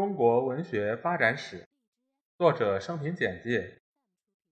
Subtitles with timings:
[0.00, 1.68] 中国文学发展史，
[2.38, 3.76] 作者生平简介：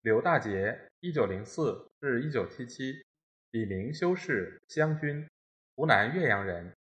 [0.03, 3.03] 刘大杰，一九零四至一九七七，
[3.51, 5.27] 笔名修士，湘军，
[5.75, 6.75] 湖南岳阳人，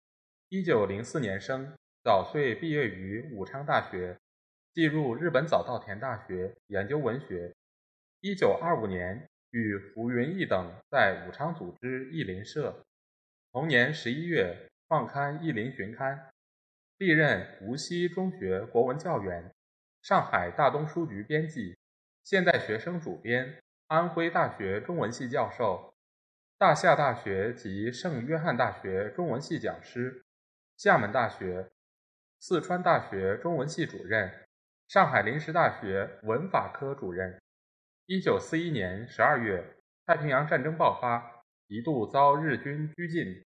[0.50, 4.18] 一九零四年生，早岁毕业于武昌大学，
[4.74, 7.54] 进入日本早稻田大学研究文学，
[8.22, 9.30] 一九二五年。
[9.52, 12.84] 与胡云逸等在武昌组织译林社，
[13.52, 16.18] 同年十一月创刊《译林旬刊》，
[16.98, 19.54] 历任无锡中学国文教员、
[20.02, 21.78] 上海大东书局编辑、
[22.24, 25.94] 现代学生主编、安徽大学中文系教授、
[26.58, 30.24] 大夏大学及圣约翰大学中文系讲师、
[30.78, 31.70] 厦门大学、
[32.40, 34.32] 四川大学中文系主任、
[34.88, 37.42] 上海临时大学文法科主任。
[38.06, 43.44] 一九四一年十二月，太平洋战争爆发，一度遭日军拘禁。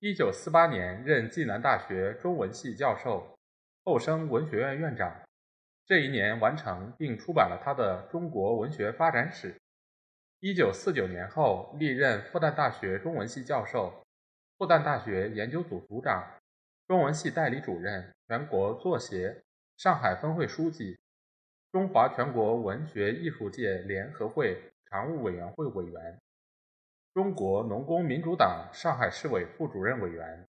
[0.00, 3.36] 一九四八年任暨南大学中文系教授，
[3.84, 5.12] 后升文学院院长。
[5.84, 9.52] 这一年完成并出版了他的《中国文学发展史》。
[10.38, 13.92] 一九四九年后，历任复旦大学中文系教授、
[14.56, 16.24] 复旦大学研究组组长、
[16.86, 19.42] 中文系代理主任、全国作协、
[19.78, 20.96] 上海分会书记。
[21.72, 26.16] 中华全国文学艺术界联合会常务委员会委员，
[27.18, 30.46] 中国农工民主党上海市委副主任委员，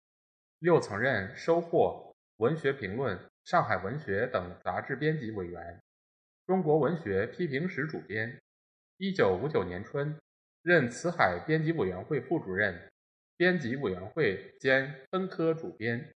[0.60, 5.82] 又曾任《收获》《文学评论》《上海文学》等杂志编辑委员，
[6.46, 8.40] 中国文学批评史主编。
[8.98, 10.16] 一九五九年春，
[10.62, 12.80] 任辞海编辑委员会副主任、
[13.36, 16.14] 编辑委员会兼分科主编。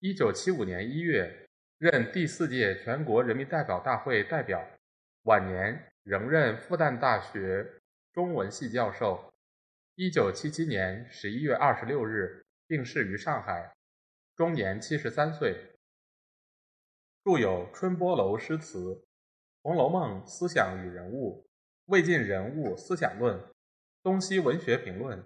[0.00, 1.46] 一九七五年一月。
[1.76, 4.66] 任第四届全国人民代表大会代表，
[5.24, 7.70] 晚年仍任复旦大学
[8.14, 9.33] 中文系教授。
[9.96, 13.76] 一九七七年十一月二十六日病逝于上海，
[14.34, 15.76] 终年七十三岁。
[17.22, 18.78] 著有《春波楼诗词》
[19.62, 21.42] 《红楼梦思想与人物》
[21.84, 23.38] 《魏晋人物思想论》
[24.02, 25.16] 《东西文学评论》《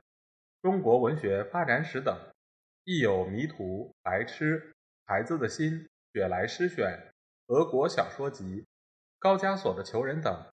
[0.61, 2.15] 中国文学发展史》等，
[2.85, 4.61] 亦有《迷途》《白痴》
[5.07, 5.73] 《孩子的心》。
[6.13, 6.85] 《雪莱诗选》
[7.55, 8.45] 《俄国小说集》
[9.19, 10.53] 《高加索的囚人》等，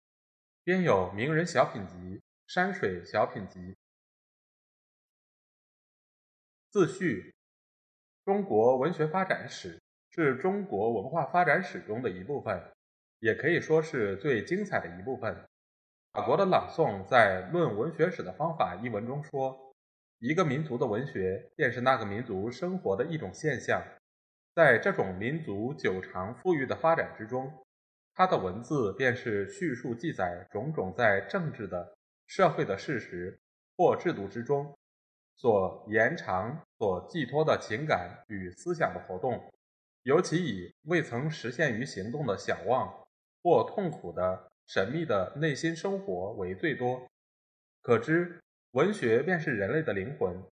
[0.64, 1.96] 编有《名人小品集》
[2.48, 3.60] 《山水小品集》。
[6.76, 7.34] 自序：
[8.26, 9.82] 中国文学发展史
[10.12, 12.62] 是中国文化发展史中的一部分，
[13.20, 15.34] 也可以说是最精彩的一部分。
[16.12, 19.58] 法国的朗诵在《论文学史的方法》一文中说
[20.20, 23.82] ：“一个民族的文学，便是那个民族生活的一种现象。”
[24.54, 27.50] 在这种民族久长富裕的发展之中，
[28.14, 31.96] 他的文字便是叙述记载种种在政治的、
[32.28, 33.40] 社会的事实
[33.78, 34.78] 或制度之中
[35.38, 39.54] 所延长、所寄托的情感与思想的活动，
[40.04, 43.06] 尤其以未曾实现于行动的想望
[43.42, 47.08] 或痛苦的神秘的内心生活为最多。
[47.82, 48.40] 可知，
[48.72, 50.44] 文学便是人类的灵魂。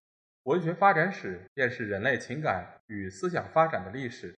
[0.44, 4.36] 文学发展史便是人类情感与思想发展的历史。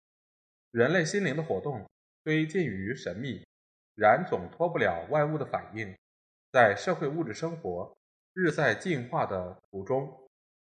[0.70, 1.84] 人类心灵的活动
[2.24, 3.42] 虽近于神秘，
[3.94, 5.94] 然总脱不了外物的反应。
[6.52, 7.96] 在社会物质生活
[8.32, 10.23] 日在进化的途中，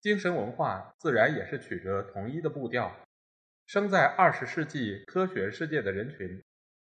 [0.01, 2.95] 精神文化自然也是取着同一的步调。
[3.65, 6.43] 生在二十世纪科学世界的人群，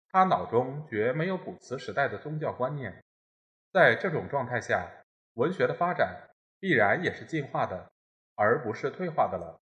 [0.08, 3.02] 他脑中绝没有古瓷时代的宗教观念。
[3.72, 4.88] 在这种状态下，
[5.34, 6.28] 文学的发展
[6.58, 7.90] 必然也是进化的。
[8.36, 9.60] 而不是退化的了。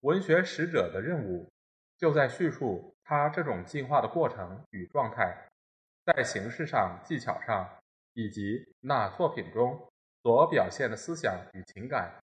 [0.00, 1.50] 文学使者的任务
[1.96, 5.34] 就在叙述他这种进化的过程与状态，
[6.04, 7.66] 在形式上、技巧上，
[8.12, 9.90] 以及那作品中
[10.22, 12.21] 所表现的思想与情感，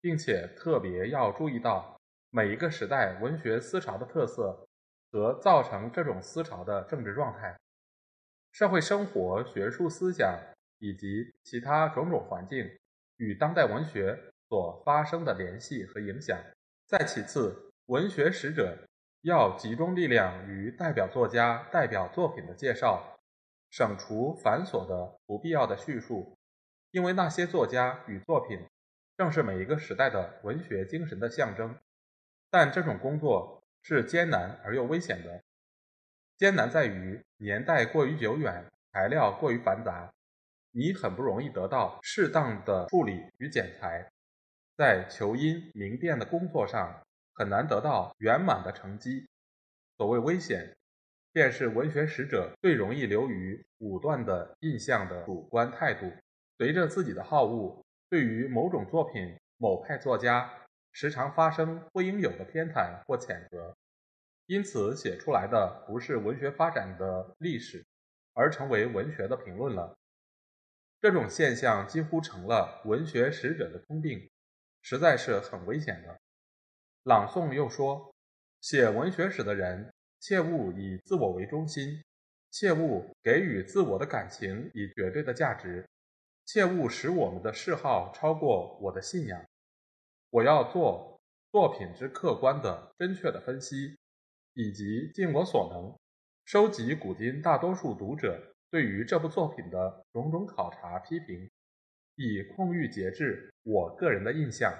[0.00, 2.00] 并且特别要注意到
[2.30, 4.66] 每一个时代文学思潮的特色
[5.10, 7.58] 和造成这种思潮的政治状态、
[8.52, 10.38] 社会生活、学术思想
[10.78, 12.68] 以及其他种种环境
[13.16, 14.18] 与当代文学。
[14.50, 16.34] 所发生的联系和影响。
[16.86, 18.78] 再其次，文学使者
[19.20, 23.18] 要集中力量于代表作家、代表作品的介绍，
[23.68, 26.34] 省除繁琐的不必要的叙述，
[26.92, 28.58] 因为那些作家与作品
[29.18, 31.76] 正是每一个时代的文学精神的象征。
[32.50, 35.42] 但这种工作是艰难而又危险的。
[36.36, 40.14] 艰难在于年代过于久远，材料过于繁杂，
[40.70, 44.08] 你很不容易得到适当的处理与剪裁，
[44.76, 47.02] 在求音明辨的工作上
[47.34, 49.28] 很难得到圆满的成绩。
[49.96, 50.76] 所谓危险，
[51.32, 56.08] 便是文学使者最容易流于武断的印象的主观态度，
[56.56, 60.50] 随着自己的好恶，对于某种作品、某派作家，
[60.92, 63.76] 时常发生不应有的偏袒或谴责。
[64.46, 67.84] 因此，写出来的不是文学发展的历史，
[68.32, 69.94] 而成为文学的评论了。
[71.00, 74.30] 这种现象几乎成了文学使者的通病，
[74.80, 76.18] 实在是很危险的。
[77.02, 78.12] 朗诵又说，
[78.62, 82.02] 写文学史的人切勿以自我为中心，
[82.50, 85.86] 切勿给予自我的感情以绝对的价值，
[86.48, 89.44] 切勿使我们的嗜好超过我的信仰。
[90.30, 91.20] 我要做
[91.52, 93.98] 作品之客观的、真确的分析。
[94.54, 95.94] 以及尽我所能
[96.46, 101.48] 收集古今大多数读者对于这部作品的种种考察批评，
[102.16, 104.74] 以控欲节制我个人的印象。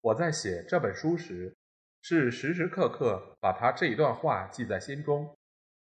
[0.00, 1.54] 我在写这本书时，
[2.00, 5.36] 是时时刻刻把他这一段话记在心中。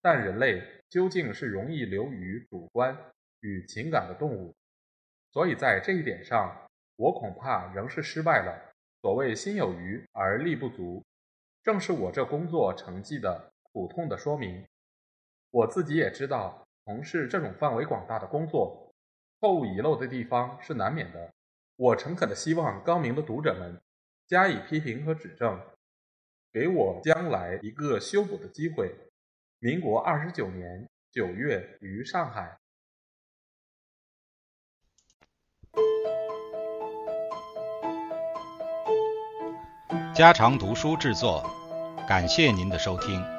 [0.00, 2.96] 但人类究竟是容易流于主观
[3.40, 4.56] 与情感的动物，
[5.32, 6.56] 所以在这一点上，
[6.96, 8.72] 我恐怕仍是失败了。
[9.00, 11.04] 所谓心有余而力不足。
[11.62, 14.64] 正是我这工作成绩的苦痛的说明。
[15.50, 18.90] 我自己也知道，从事这种范围广大的工作，
[19.38, 21.30] 错误遗漏的地方是难免的。
[21.76, 23.78] 我诚恳的希望高明的读者们
[24.26, 25.60] 加以批评和指正，
[26.52, 28.94] 给我将来一个修补的机会。
[29.58, 32.58] 民国二十九年九月于上海。
[40.18, 41.48] 家常读书制作。
[42.08, 43.37] 感谢您的收听。